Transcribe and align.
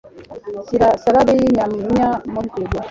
shyira 0.67 0.87
salade 1.03 1.31
y'inyanya 1.39 2.09
muri 2.31 2.47
firigo 2.53 2.77